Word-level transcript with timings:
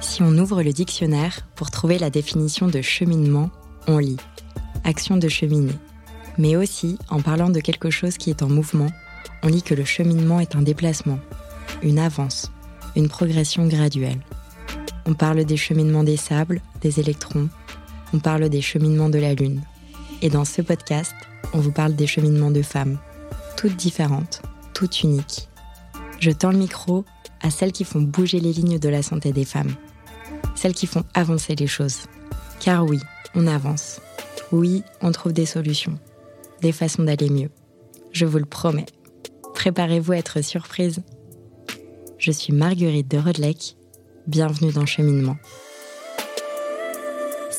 Si 0.00 0.22
on 0.22 0.38
ouvre 0.38 0.62
le 0.62 0.72
dictionnaire 0.72 1.46
pour 1.54 1.70
trouver 1.70 1.98
la 1.98 2.08
définition 2.08 2.68
de 2.68 2.80
cheminement, 2.80 3.50
on 3.86 3.98
lit 3.98 4.16
action 4.84 5.18
de 5.18 5.28
cheminer. 5.28 5.74
Mais 6.38 6.56
aussi, 6.56 6.98
en 7.10 7.20
parlant 7.20 7.50
de 7.50 7.60
quelque 7.60 7.90
chose 7.90 8.16
qui 8.16 8.30
est 8.30 8.42
en 8.42 8.48
mouvement, 8.48 8.90
on 9.42 9.48
lit 9.48 9.62
que 9.62 9.74
le 9.74 9.84
cheminement 9.84 10.40
est 10.40 10.56
un 10.56 10.62
déplacement, 10.62 11.18
une 11.82 11.98
avance, 11.98 12.50
une 12.96 13.08
progression 13.08 13.66
graduelle. 13.66 14.20
On 15.04 15.12
parle 15.12 15.44
des 15.44 15.58
cheminements 15.58 16.04
des 16.04 16.16
sables, 16.16 16.62
des 16.80 16.98
électrons, 16.98 17.50
on 18.14 18.20
parle 18.20 18.48
des 18.48 18.62
cheminements 18.62 19.10
de 19.10 19.18
la 19.18 19.34
Lune. 19.34 19.60
Et 20.22 20.30
dans 20.30 20.46
ce 20.46 20.62
podcast, 20.62 21.14
on 21.52 21.58
vous 21.58 21.72
parle 21.72 21.94
des 21.94 22.06
cheminements 22.06 22.50
de 22.50 22.62
femmes, 22.62 22.98
toutes 23.58 23.74
différentes, 23.74 24.40
toutes 24.72 25.02
uniques. 25.02 25.48
Je 26.20 26.30
tends 26.30 26.52
le 26.52 26.58
micro 26.58 27.04
à 27.40 27.50
celles 27.50 27.72
qui 27.72 27.82
font 27.82 28.00
bouger 28.00 28.38
les 28.38 28.52
lignes 28.52 28.78
de 28.78 28.88
la 28.88 29.02
santé 29.02 29.32
des 29.32 29.44
femmes, 29.44 29.74
celles 30.54 30.74
qui 30.74 30.86
font 30.86 31.02
avancer 31.12 31.56
les 31.56 31.66
choses. 31.66 32.02
Car 32.60 32.84
oui, 32.84 33.00
on 33.34 33.48
avance. 33.48 34.00
Oui, 34.52 34.84
on 35.00 35.10
trouve 35.10 35.32
des 35.32 35.44
solutions, 35.44 35.98
des 36.62 36.70
façons 36.70 37.02
d'aller 37.02 37.30
mieux. 37.30 37.50
Je 38.12 38.26
vous 38.26 38.38
le 38.38 38.44
promets. 38.44 38.86
Préparez-vous 39.54 40.12
à 40.12 40.18
être 40.18 40.40
surprise. 40.40 41.02
Je 42.16 42.30
suis 42.30 42.52
Marguerite 42.52 43.10
de 43.10 43.18
Rodelec. 43.18 43.74
Bienvenue 44.28 44.70
dans 44.70 44.86
Cheminement. 44.86 45.36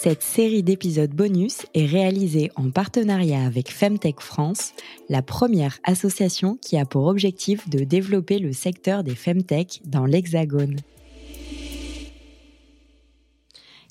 Cette 0.02 0.24
série 0.24 0.64
d'épisodes 0.64 1.14
bonus 1.14 1.66
est 1.74 1.86
réalisée 1.86 2.52
en 2.56 2.72
partenariat 2.72 3.46
avec 3.46 3.70
Femtech 3.70 4.22
France, 4.22 4.72
la 5.10 5.22
première 5.22 5.78
association 5.84 6.56
qui 6.56 6.78
a 6.78 6.86
pour 6.86 7.08
objectif 7.08 7.68
de 7.68 7.84
développer 7.84 8.40
le 8.40 8.54
secteur 8.54 9.04
des 9.04 9.14
Femtech 9.14 9.82
dans 9.84 10.06
l'Hexagone. 10.06 10.78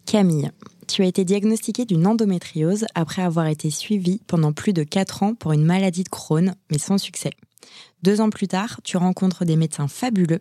Camille, 0.06 0.50
tu 0.86 1.02
as 1.02 1.06
été 1.06 1.26
diagnostiquée 1.26 1.84
d'une 1.84 2.06
endométriose 2.06 2.86
après 2.94 3.20
avoir 3.20 3.46
été 3.48 3.68
suivie 3.68 4.22
pendant 4.26 4.54
plus 4.54 4.72
de 4.72 4.84
4 4.84 5.22
ans 5.24 5.34
pour 5.34 5.52
une 5.52 5.66
maladie 5.66 6.04
de 6.04 6.08
Crohn, 6.08 6.54
mais 6.70 6.78
sans 6.78 6.96
succès. 6.96 7.32
Deux 8.02 8.22
ans 8.22 8.30
plus 8.30 8.48
tard, 8.48 8.80
tu 8.82 8.96
rencontres 8.96 9.44
des 9.44 9.56
médecins 9.56 9.88
fabuleux, 9.88 10.40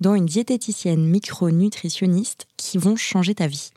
dont 0.00 0.14
une 0.14 0.26
diététicienne 0.26 1.04
micronutritionniste 1.04 2.46
qui 2.56 2.78
vont 2.78 2.94
changer 2.94 3.34
ta 3.34 3.48
vie. 3.48 3.70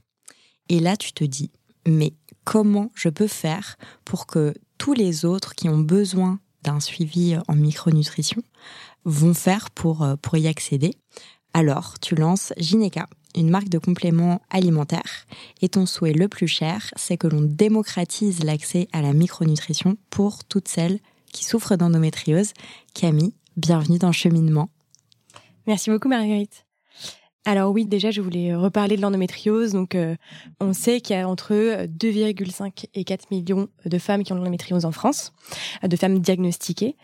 Et 0.70 0.80
là, 0.80 0.98
tu 0.98 1.14
te 1.14 1.24
dis, 1.24 1.52
mais 1.88 2.14
comment 2.44 2.92
je 2.96 3.10
peux 3.10 3.28
faire 3.28 3.78
pour 4.06 4.26
que 4.28 4.54
tous 4.78 4.94
les 4.94 5.26
autres 5.26 5.56
qui 5.56 5.70
ont 5.70 5.80
besoin 5.80 6.40
d'un 6.64 6.80
suivi 6.80 7.38
en 7.48 7.56
micronutrition 7.56 8.42
vont 9.06 9.34
faire 9.34 9.70
pour, 9.72 10.04
euh, 10.04 10.16
pour 10.16 10.38
y 10.38 10.48
accéder? 10.48 10.96
Alors, 11.54 12.00
tu 12.00 12.16
lances 12.16 12.54
Gineca, 12.58 13.08
une 13.36 13.50
marque 13.50 13.70
de 13.70 13.78
compléments 13.78 14.42
alimentaires, 14.50 15.26
et 15.62 15.70
ton 15.70 15.86
souhait 15.86 16.14
le 16.14 16.28
plus 16.28 16.48
cher, 16.48 16.92
c'est 16.96 17.18
que 17.18 17.28
l'on 17.28 17.42
démocratise 17.42 18.44
l'accès 18.44 18.88
à 18.92 19.02
la 19.02 19.14
micronutrition 19.14 19.98
pour 20.10 20.44
toutes 20.46 20.68
celles 20.68 21.00
qui 21.32 21.46
souffrent 21.46 21.76
d'endométriose. 21.76 22.54
Camille, 22.94 23.36
bienvenue 23.58 24.00
dans 24.00 24.12
Cheminement. 24.12 24.70
Merci 25.68 25.90
beaucoup 25.90 26.10
Marguerite. 26.10 26.66
Alors 27.46 27.72
oui, 27.72 27.86
déjà, 27.86 28.10
je 28.10 28.22
voulais 28.22 28.56
reparler 28.56 28.96
de 28.96 29.02
l'endométriose. 29.02 29.74
Donc, 29.74 29.96
euh, 29.96 30.16
on 30.62 30.72
sait 30.72 31.02
qu'il 31.02 31.18
y 31.18 31.20
a 31.20 31.28
entre 31.28 31.54
2,5 31.54 32.86
et 32.94 33.04
4 33.04 33.32
millions 33.32 33.68
de 33.86 33.98
femmes 33.98 34.24
qui 34.24 34.32
ont 34.32 34.38
l'endométriose 34.38 34.86
en 34.86 34.94
France, 34.94 35.34
euh, 35.84 35.90
de 35.90 35.96
femmes 35.98 36.20
diagnostiquées. 36.20 36.96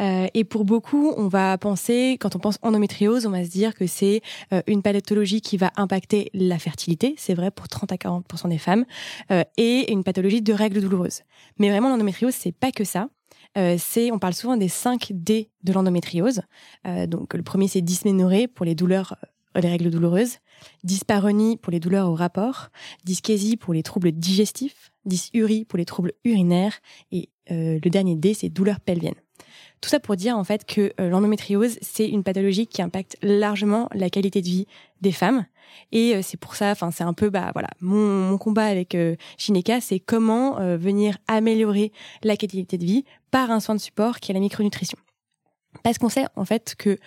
Euh, 0.00 0.28
et 0.34 0.44
pour 0.44 0.64
beaucoup, 0.64 1.12
on 1.16 1.26
va 1.26 1.58
penser, 1.58 2.16
quand 2.20 2.36
on 2.36 2.38
pense 2.38 2.58
endométriose, 2.62 3.26
on 3.26 3.30
va 3.30 3.44
se 3.44 3.50
dire 3.50 3.74
que 3.74 3.86
c'est 3.86 4.22
une 4.66 4.82
pathologie 4.82 5.40
qui 5.40 5.56
va 5.56 5.72
impacter 5.76 6.30
la 6.32 6.58
fertilité. 6.58 7.14
C'est 7.18 7.34
vrai 7.34 7.50
pour 7.50 7.66
30 7.66 7.92
à 7.92 7.96
40% 7.96 8.48
des 8.48 8.58
femmes, 8.58 8.84
et 9.56 9.92
une 9.92 10.04
pathologie 10.04 10.42
de 10.42 10.52
règles 10.52 10.80
douloureuses. 10.80 11.22
Mais 11.58 11.70
vraiment, 11.70 11.88
l'endométriose, 11.88 12.34
c'est 12.34 12.52
pas 12.52 12.72
que 12.72 12.84
ça. 12.84 13.08
c'est, 13.78 14.10
on 14.12 14.18
parle 14.18 14.34
souvent 14.34 14.56
des 14.56 14.68
5 14.68 15.12
D 15.12 15.50
de 15.64 15.72
l'endométriose. 15.72 16.42
donc 17.06 17.34
le 17.34 17.42
premier 17.42 17.68
c'est 17.68 17.82
dysménorrhée 17.82 18.48
pour 18.48 18.64
les 18.64 18.74
douleurs 18.74 19.16
les 19.60 19.68
règles 19.68 19.90
douloureuses, 19.90 20.38
dyspareunie 20.84 21.56
pour 21.56 21.70
les 21.70 21.80
douleurs 21.80 22.08
au 22.08 22.14
rapport, 22.14 22.68
dyschésie 23.04 23.56
pour 23.56 23.74
les 23.74 23.82
troubles 23.82 24.12
digestifs, 24.12 24.92
dysurie 25.04 25.64
pour 25.64 25.78
les 25.78 25.84
troubles 25.84 26.12
urinaires 26.24 26.78
et 27.12 27.30
euh, 27.50 27.78
le 27.82 27.90
dernier 27.90 28.16
D, 28.16 28.34
c'est 28.34 28.48
douleurs 28.48 28.80
pelviennes. 28.80 29.14
Tout 29.80 29.88
ça 29.88 30.00
pour 30.00 30.16
dire 30.16 30.36
en 30.36 30.44
fait 30.44 30.64
que 30.64 30.92
euh, 31.00 31.08
l'endométriose, 31.08 31.78
c'est 31.80 32.08
une 32.08 32.24
pathologie 32.24 32.66
qui 32.66 32.82
impacte 32.82 33.16
largement 33.22 33.88
la 33.94 34.10
qualité 34.10 34.40
de 34.40 34.46
vie 34.46 34.66
des 35.00 35.12
femmes. 35.12 35.46
Et 35.92 36.16
euh, 36.16 36.20
c'est 36.22 36.36
pour 36.36 36.56
ça, 36.56 36.72
enfin 36.72 36.90
c'est 36.90 37.04
un 37.04 37.12
peu 37.12 37.30
bah 37.30 37.50
voilà 37.52 37.68
mon, 37.80 38.30
mon 38.30 38.38
combat 38.38 38.64
avec 38.64 38.94
euh, 38.94 39.14
c'est 39.80 40.00
comment 40.00 40.56
venir 40.76 41.18
améliorer 41.28 41.92
la 42.22 42.36
qualité 42.36 42.78
de 42.78 42.84
vie 42.84 43.04
par 43.30 43.50
un 43.50 43.60
soin 43.60 43.74
de 43.74 43.80
support 43.80 44.18
qui 44.18 44.32
est 44.32 44.34
la 44.34 44.40
micronutrition. 44.40 44.98
Parce 45.84 45.98
qu'on 45.98 46.08
sait 46.08 46.26
en 46.34 46.44
fait 46.44 46.74
que 46.76 46.98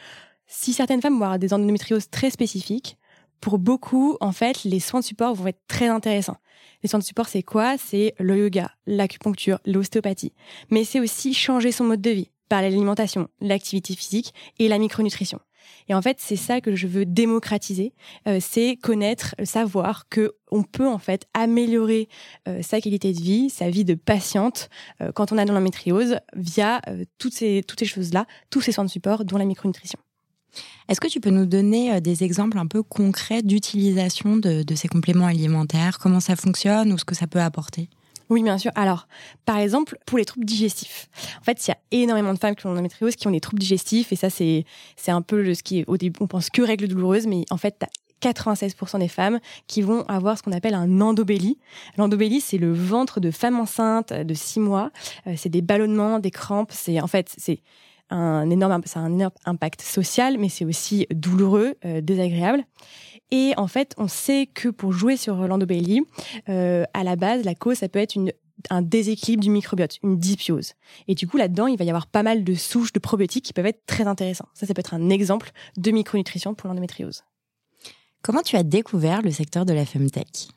si 0.51 0.73
certaines 0.73 1.01
femmes 1.01 1.17
vont 1.17 1.23
avoir 1.23 1.39
des 1.39 1.53
endométrioses 1.53 2.09
très 2.09 2.29
spécifiques, 2.29 2.97
pour 3.39 3.57
beaucoup, 3.57 4.17
en 4.19 4.34
fait, 4.34 4.63
les 4.66 4.79
soins 4.79 5.00
de 5.00 5.06
support 5.06 5.34
vont 5.34 5.47
être 5.47 5.62
très 5.67 5.88
intéressants. 5.88 6.38
Les 6.84 6.89
soins 6.89 7.00
de 7.00 7.03
support, 7.03 7.28
c'est 7.28 7.41
quoi? 7.41 7.78
C'est 7.78 8.13
le 8.19 8.38
yoga, 8.38 8.69
l'acupuncture, 8.85 9.59
l'ostéopathie. 9.66 10.34
Mais 10.69 10.84
c'est 10.84 11.00
aussi 11.00 11.34
changer 11.34 11.72
son 11.72 11.85
mode 11.85 12.01
de 12.01 12.12
vie 12.12 12.31
par 12.50 12.62
l'alimentation, 12.62 13.29
l'activité 13.39 13.95
physique 13.95 14.34
et 14.59 14.67
la 14.67 14.78
micronutrition. 14.78 15.39
Et 15.88 15.94
en 15.94 16.01
fait, 16.01 16.17
c'est 16.19 16.35
ça 16.35 16.59
que 16.59 16.75
je 16.75 16.85
veux 16.85 17.06
démocratiser, 17.06 17.94
euh, 18.28 18.39
c'est 18.41 18.75
connaître, 18.75 19.35
savoir 19.44 20.09
que 20.09 20.33
on 20.51 20.63
peut 20.63 20.88
en 20.88 20.97
fait 20.97 21.28
améliorer 21.33 22.09
euh, 22.47 22.62
sa 22.62 22.81
qualité 22.81 23.13
de 23.13 23.22
vie, 23.22 23.50
sa 23.50 23.69
vie 23.69 23.85
de 23.85 23.94
patiente 23.94 24.69
euh, 25.01 25.12
quand 25.13 25.31
on 25.31 25.38
a 25.38 25.45
de 25.45 25.50
l'endométriose 25.50 26.18
via 26.35 26.81
toutes 27.19 27.33
ces 27.33 27.63
toutes 27.66 27.79
ces 27.79 27.85
choses-là, 27.85 28.25
tous 28.50 28.62
ces 28.62 28.73
soins 28.73 28.83
de 28.83 28.89
support, 28.89 29.23
dont 29.23 29.38
la 29.38 29.45
micronutrition. 29.45 30.00
Est-ce 30.88 31.00
que 31.00 31.07
tu 31.07 31.19
peux 31.19 31.29
nous 31.29 31.45
donner 31.45 31.94
euh, 31.94 32.00
des 32.00 32.23
exemples 32.23 32.57
un 32.57 32.67
peu 32.67 32.84
concrets 32.84 33.41
d'utilisation 33.41 34.38
de, 34.38 34.63
ces 34.75 34.88
compléments 34.88 35.28
alimentaires? 35.28 36.00
Comment 36.00 36.19
ça 36.19 36.35
fonctionne 36.35 36.91
ou 36.91 36.97
ce 36.97 37.06
que 37.06 37.16
ça 37.16 37.28
peut 37.28 37.41
apporter? 37.41 37.89
Oui, 38.29 38.44
bien 38.44 38.57
sûr. 38.57 38.72
Alors, 38.75 39.07
par 39.45 39.57
exemple, 39.57 39.97
pour 40.06 40.17
les 40.17 40.25
troubles 40.25 40.45
digestifs. 40.45 41.09
En 41.41 41.44
fait, 41.44 41.67
il 41.67 41.72
y 41.72 41.73
a 41.73 41.78
énormément 41.91 42.34
de 42.34 42.39
femmes 42.39 42.56
qui 42.56 42.66
ont 42.66 42.69
l'endométriose 42.69 43.16
qui 43.16 43.28
ont 43.28 43.31
des 43.31 43.41
troubles 43.41 43.59
digestifs 43.59 44.13
et 44.13 44.16
ça, 44.16 44.29
c'est 44.29 44.66
un 45.07 45.22
peu 45.22 45.53
ce 45.53 45.63
qui 45.63 45.79
est 45.79 45.85
au 45.88 45.97
début 45.97 46.19
on 46.22 46.28
pense 46.28 46.50
que 46.50 46.62
règles 46.62 46.88
douloureuses, 46.88 47.28
mais 47.28 47.44
en 47.50 47.57
fait, 47.57 47.83
96% 48.22 49.00
des 49.00 49.07
femmes 49.07 49.39
qui 49.68 49.81
vont 49.81 50.03
avoir 50.03 50.38
ce 50.38 50.44
qu'on 50.44 50.51
appelle 50.51 50.75
un 50.75 51.01
endobélie. 51.01 51.57
L'endobélie, 51.97 52.39
c'est 52.39 52.57
le 52.57 52.72
ventre 52.72 53.19
de 53.19 53.31
femme 53.31 53.59
enceinte 53.59 54.13
de 54.13 54.33
6 54.33 54.59
mois. 54.59 54.91
Euh, 55.28 55.33
c'est 55.35 55.50
des 55.50 55.62
ballonnements, 55.62 56.19
des 56.19 56.31
crampes. 56.31 56.72
C'est 56.72 57.01
en 57.01 57.07
fait, 57.07 57.33
c'est 57.38 57.59
un 58.12 58.50
énorme, 58.50 58.82
ça 58.86 59.00
un 59.00 59.14
énorme 59.14 59.34
impact 59.46 59.82
social, 59.82 60.38
mais 60.38 60.50
c'est 60.50 60.66
aussi 60.66 61.08
douloureux, 61.12 61.76
euh, 61.86 62.02
désagréable. 62.02 62.64
Et 63.32 63.54
en 63.58 63.68
fait, 63.68 63.94
on 63.98 64.08
sait 64.08 64.48
que 64.54 64.70
pour 64.70 64.92
jouer 64.92 65.18
sur 65.18 65.48
l'endobélie, 65.48 66.02
euh, 66.50 66.84
à 66.94 67.04
la 67.04 67.16
base, 67.16 67.46
la 67.46 67.56
cause, 67.56 67.78
ça 67.78 67.88
peut 67.88 68.00
être 68.00 68.16
une, 68.16 68.34
un 68.70 68.82
déséquilibre 68.82 69.44
du 69.44 69.50
microbiote, 69.50 69.98
une 70.04 70.20
dysbiose. 70.20 70.74
Et 71.08 71.16
du 71.16 71.28
coup, 71.28 71.38
là-dedans, 71.38 71.68
il 71.68 71.78
va 71.78 71.86
y 71.86 71.90
avoir 71.90 72.08
pas 72.08 72.24
mal 72.24 72.44
de 72.44 72.54
souches 72.54 72.94
de 72.94 73.00
probiotiques 73.00 73.46
qui 73.46 73.54
peuvent 73.54 73.66
être 73.66 73.86
très 73.86 74.06
intéressants. 74.06 74.50
Ça, 74.54 74.68
ça 74.68 74.74
peut 74.74 74.82
être 74.82 74.94
un 74.94 75.10
exemple 75.10 75.52
de 75.78 75.92
micronutrition 75.92 76.54
pour 76.54 76.68
l'endométriose. 76.68 77.24
Comment 78.22 78.42
tu 78.42 78.56
as 78.58 78.64
découvert 78.64 79.22
le 79.22 79.32
secteur 79.32 79.66
de 79.66 79.74
la 79.74 79.86
femtech 79.86 80.50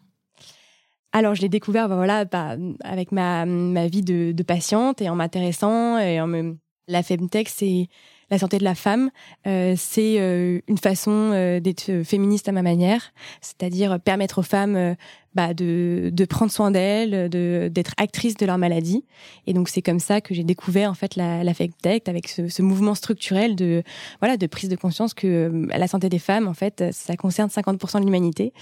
alors, 1.16 1.36
je 1.36 1.42
l'ai 1.42 1.48
découvert, 1.48 1.88
bah, 1.88 1.94
voilà, 1.94 2.24
bah, 2.24 2.56
avec 2.82 3.12
ma, 3.12 3.46
ma 3.46 3.86
vie 3.86 4.02
de, 4.02 4.32
de 4.32 4.42
patiente 4.42 5.00
et 5.00 5.08
en 5.08 5.14
m'intéressant 5.14 5.96
et 5.96 6.20
en 6.20 6.26
me 6.26 6.56
la 6.88 7.02
Femtech, 7.02 7.48
c'est 7.48 7.88
la 8.30 8.38
santé 8.38 8.58
de 8.58 8.64
la 8.64 8.74
femme. 8.74 9.10
Euh, 9.46 9.74
c'est 9.76 10.16
euh, 10.18 10.60
une 10.66 10.78
façon 10.78 11.30
euh, 11.32 11.60
d'être 11.60 12.02
féministe 12.04 12.48
à 12.48 12.52
ma 12.52 12.62
manière, 12.62 13.12
c'est-à-dire 13.40 14.00
permettre 14.00 14.38
aux 14.38 14.42
femmes 14.42 14.96
bah, 15.34 15.54
de, 15.54 16.10
de 16.12 16.24
prendre 16.24 16.50
soin 16.50 16.70
d'elles, 16.70 17.28
de 17.28 17.70
d'être 17.72 17.92
actrices 17.96 18.36
de 18.36 18.46
leur 18.46 18.58
maladie. 18.58 19.04
Et 19.46 19.52
donc 19.52 19.68
c'est 19.68 19.82
comme 19.82 20.00
ça 20.00 20.20
que 20.20 20.34
j'ai 20.34 20.44
découvert 20.44 20.90
en 20.90 20.94
fait 20.94 21.16
la, 21.16 21.44
la 21.44 21.54
Femtech 21.54 22.08
avec 22.08 22.28
ce, 22.28 22.48
ce, 22.48 22.62
mouvement 22.62 22.94
structurel 22.94 23.56
de 23.56 23.82
voilà 24.20 24.36
de 24.36 24.46
prise 24.46 24.68
de 24.68 24.76
conscience 24.76 25.14
que 25.14 25.66
la 25.68 25.86
santé 25.86 26.08
des 26.08 26.18
femmes 26.18 26.48
en 26.48 26.54
fait 26.54 26.84
ça 26.92 27.16
concerne 27.16 27.48
50% 27.48 28.00
de 28.00 28.04
l'humanité. 28.04 28.52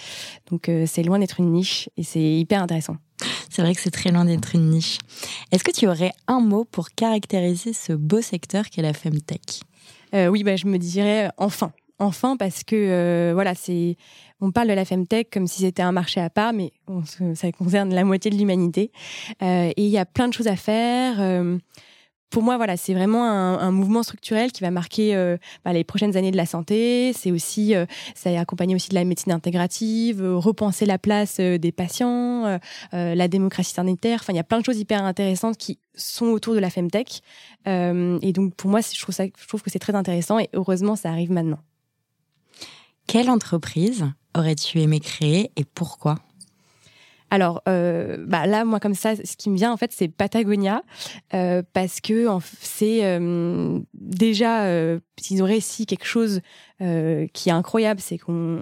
Donc 0.51 0.71
c'est 0.87 1.03
loin 1.03 1.19
d'être 1.19 1.41
une 1.41 1.53
niche 1.53 1.89
et 1.97 2.03
c'est 2.03 2.21
hyper 2.21 2.63
intéressant. 2.63 2.97
C'est 3.53 3.61
vrai 3.61 3.75
que 3.75 3.83
c'est 3.83 3.91
très 3.91 4.11
loin 4.11 4.25
d'être 4.25 4.55
une 4.55 4.71
niche. 4.71 4.97
Est-ce 5.51 5.63
que 5.63 5.71
tu 5.71 5.87
aurais 5.87 6.13
un 6.27 6.41
mot 6.41 6.65
pour 6.65 6.89
caractériser 6.89 7.75
ce 7.75 7.93
beau 7.93 8.23
secteur 8.23 8.71
qu'est 8.71 8.81
la 8.81 8.95
femtech 8.95 9.61
euh, 10.15 10.29
Oui, 10.29 10.43
bah, 10.43 10.57
je 10.57 10.67
me 10.67 10.79
dirais 10.79 11.31
enfin. 11.37 11.71
Enfin, 11.99 12.39
parce 12.39 12.65
que 12.65 12.75
euh, 12.75 13.33
voilà, 13.35 13.55
c'est 13.55 13.99
on 14.41 14.53
parle 14.53 14.69
de 14.69 14.73
la 14.73 14.87
femtech 14.87 15.29
comme 15.31 15.47
si 15.47 15.61
c'était 15.61 15.83
un 15.83 15.93
marché 15.93 16.19
à 16.19 16.31
part, 16.31 16.55
mais 16.55 16.73
ça 17.35 17.53
concerne 17.53 17.93
la 17.95 18.05
moitié 18.05 18.31
de 18.31 18.39
l'humanité. 18.39 18.91
Euh, 19.43 19.71
et 19.77 19.85
il 19.85 19.91
y 19.91 19.99
a 19.99 20.07
plein 20.07 20.29
de 20.29 20.33
choses 20.33 20.49
à 20.49 20.57
faire. 20.57 21.21
Pour 22.33 22.43
moi, 22.43 22.57
voilà, 22.57 22.79
c'est 22.79 22.95
vraiment 22.95 23.27
un, 23.27 23.71
mouvement 23.71 24.03
structurel 24.03 24.53
qui 24.53 24.63
va 24.63 24.71
marquer 24.71 25.15
euh, 25.15 25.37
bah, 25.67 25.75
les 25.75 25.85
prochaines 25.85 26.17
années 26.17 26.31
de 26.31 26.37
la 26.37 26.47
santé. 26.47 27.13
C'est 27.13 27.31
aussi, 27.31 27.75
euh, 27.77 27.85
ça 28.15 28.31
est 28.31 28.39
accompagné 28.39 28.75
aussi 28.75 28.89
de 28.89 28.95
la 28.95 29.05
médecine 29.05 29.33
intégrative, 29.33 30.23
euh, 30.23 30.37
repenser 30.39 30.87
la 30.87 30.99
place 30.99 31.39
des 31.39 31.73
patients, 31.73 32.59
la 32.93 33.29
démocratie 33.29 33.75
sanitaire. 33.75 34.21
Enfin, 34.23 34.33
il 34.33 34.37
y 34.37 34.41
a 34.41 34.45
plein 34.45 34.61
de 34.61 34.65
choses 34.65 34.79
hyper 34.79 35.05
intéressantes 35.05 35.59
qui 35.59 35.79
sont 35.95 36.27
autour 36.27 36.55
de 36.55 36.59
la 36.59 36.71
femtech. 36.71 37.21
et 37.67 38.33
donc, 38.33 38.55
pour 38.55 38.71
moi, 38.71 38.81
je 38.81 39.01
trouve 39.01 39.15
ça, 39.15 39.25
je 39.27 39.47
trouve 39.47 39.63
que 39.63 39.71
c'est 39.71 39.79
très 39.79 39.95
intéressant. 39.95 40.39
Et 40.39 40.49
heureusement, 40.55 40.97
ça 40.97 41.11
arrive 41.11 41.31
maintenant. 41.31 41.59
Quelle 43.07 43.29
entreprise 43.29 44.07
aurais-tu 44.35 44.81
aimé 44.81 45.01
créer 45.01 45.51
et 45.57 45.65
pourquoi? 45.65 46.19
Alors 47.33 47.63
euh, 47.67 48.19
bah 48.29 48.47
là, 48.47 48.67
moi 48.67 48.79
comme 48.79 48.93
ça, 48.93 49.17
ce 49.17 49.39
qui 49.39 49.49
me 49.49 49.57
vient 49.57 49.73
en 49.73 49.79
fait, 49.79 49.91
c'est 49.91 50.09
Patagonia 50.09 50.83
euh, 51.33 51.63
parce 51.73 52.03
que 52.03 52.27
c'est 52.61 53.07
euh, 53.07 53.79
déjà 53.95 54.69
ils 55.31 55.43
ont 55.43 55.47
réussi 55.47 55.87
quelque 55.87 56.05
chose 56.05 56.43
qui 56.79 57.49
est 57.49 57.53
incroyable, 57.53 58.01
c'est 58.01 58.19
qu'on 58.19 58.59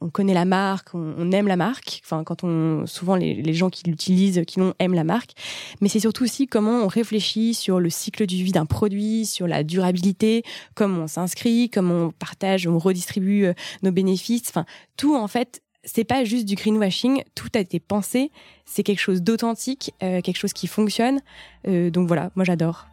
on 0.00 0.08
connaît 0.08 0.32
la 0.32 0.44
marque, 0.44 0.94
on, 0.94 1.32
aime 1.32 1.48
la 1.48 1.56
marque. 1.56 2.00
Enfin, 2.04 2.22
quand 2.22 2.44
on 2.44 2.86
souvent 2.86 3.16
les, 3.16 3.34
les 3.34 3.52
gens 3.52 3.68
qui 3.68 3.82
l'utilisent, 3.90 4.40
qui 4.46 4.60
l'ont 4.60 4.74
aiment 4.78 4.94
la 4.94 5.02
marque, 5.02 5.32
mais 5.80 5.88
c'est 5.88 5.98
surtout 5.98 6.22
aussi 6.22 6.46
comment 6.46 6.84
on 6.84 6.86
réfléchit 6.86 7.52
sur 7.52 7.80
le 7.80 7.90
cycle 7.90 8.26
du 8.26 8.44
vie 8.44 8.52
d'un 8.52 8.64
produit, 8.64 9.26
sur 9.26 9.48
la 9.48 9.64
durabilité, 9.64 10.44
comment 10.76 11.02
on 11.02 11.06
s'inscrit, 11.08 11.68
comment 11.68 11.94
on 11.94 12.10
partage, 12.12 12.68
on 12.68 12.78
redistribue 12.78 13.48
nos 13.82 13.90
bénéfices. 13.90 14.48
Enfin, 14.50 14.66
tout 14.96 15.16
en 15.16 15.26
fait 15.26 15.63
c'est 15.84 16.04
pas 16.04 16.24
juste 16.24 16.46
du 16.46 16.54
greenwashing, 16.54 17.22
tout 17.34 17.48
a 17.54 17.58
été 17.58 17.80
pensé, 17.80 18.30
c'est 18.64 18.82
quelque 18.82 19.00
chose 19.00 19.22
d'authentique, 19.22 19.94
euh, 20.02 20.20
quelque 20.20 20.38
chose 20.38 20.52
qui 20.52 20.66
fonctionne. 20.66 21.20
Euh, 21.68 21.90
donc 21.90 22.08
voilà, 22.08 22.30
moi 22.34 22.44
j'adore. 22.44 22.86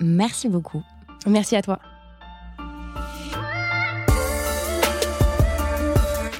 Merci 0.00 0.48
beaucoup. 0.48 0.82
Merci 1.26 1.56
à 1.56 1.62
toi. 1.62 1.78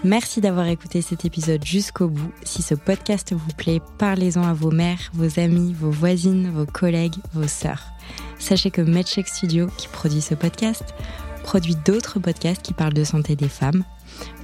Merci 0.05 0.41
d'avoir 0.41 0.69
écouté 0.69 1.03
cet 1.03 1.25
épisode 1.25 1.65
jusqu'au 1.65 2.07
bout. 2.09 2.31
Si 2.45 2.63
ce 2.63 2.75
podcast 2.77 3.33
vous 3.33 3.53
plaît, 3.57 3.81
parlez-en 3.99 4.43
à 4.43 4.53
vos 4.53 4.71
mères, 4.71 5.11
vos 5.15 5.41
amis, 5.41 5.73
vos 5.73 5.91
voisines, 5.91 6.49
vos 6.51 6.67
collègues, 6.67 7.17
vos 7.33 7.49
sœurs. 7.49 7.83
Sachez 8.39 8.71
que 8.71 8.83
MedCheck 8.83 9.27
Studio, 9.27 9.67
qui 9.79 9.89
produit 9.89 10.21
ce 10.21 10.35
podcast, 10.35 10.95
produit 11.43 11.75
d'autres 11.85 12.21
podcasts 12.21 12.63
qui 12.63 12.73
parlent 12.73 12.93
de 12.93 13.03
santé 13.03 13.35
des 13.35 13.49
femmes 13.49 13.83